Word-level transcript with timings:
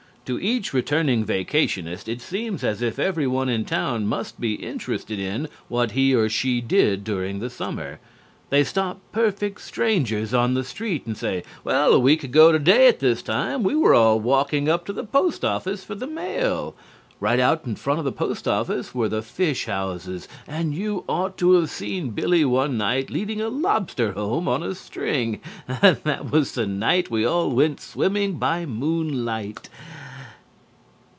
To 0.25 0.39
each 0.39 0.71
returning 0.71 1.25
vacationist 1.25 2.07
it 2.07 2.21
seems 2.21 2.63
as 2.63 2.81
if 2.81 2.99
everyone 2.99 3.49
in 3.49 3.65
town 3.65 4.05
must 4.07 4.39
be 4.39 4.53
interested 4.53 5.19
in 5.19 5.49
what 5.67 5.91
he 5.91 6.13
or 6.15 6.29
she 6.29 6.61
did 6.61 7.03
during 7.03 7.39
the 7.39 7.49
summer. 7.49 7.99
They 8.49 8.63
stop 8.63 9.01
perfect 9.11 9.59
strangers 9.59 10.33
on 10.33 10.53
the 10.53 10.63
streets 10.63 11.05
and 11.05 11.17
say: 11.17 11.43
"Well, 11.65 11.91
a 11.91 11.99
week 11.99 12.23
ago 12.23 12.51
today 12.53 12.87
at 12.87 12.99
this 12.99 13.21
time 13.21 13.61
we 13.63 13.75
were 13.75 13.93
all 13.95 14.21
walking 14.21 14.69
up 14.69 14.85
to 14.85 14.93
the 14.93 15.03
Post 15.03 15.43
Office 15.43 15.83
for 15.83 15.95
the 15.95 16.07
mail. 16.07 16.75
Right 17.19 17.39
out 17.39 17.65
in 17.65 17.75
front 17.75 17.99
of 17.99 18.05
the 18.05 18.11
Post 18.13 18.47
Office 18.47 18.95
were 18.95 19.09
the 19.09 19.21
fish 19.23 19.65
houses 19.65 20.29
and 20.47 20.73
you 20.73 21.03
ought 21.09 21.35
to 21.39 21.51
have 21.53 21.69
seen 21.69 22.11
Billy 22.11 22.45
one 22.45 22.77
night 22.77 23.09
leading 23.09 23.41
a 23.41 23.49
lobster 23.49 24.13
home 24.13 24.47
on 24.47 24.63
a 24.63 24.75
string. 24.75 25.41
That 25.67 26.31
was 26.31 26.53
the 26.53 26.65
night 26.67 27.09
we 27.11 27.25
all 27.25 27.49
went 27.51 27.81
swimming 27.81 28.33
by 28.35 28.65
moon 28.65 29.25
light." 29.25 29.67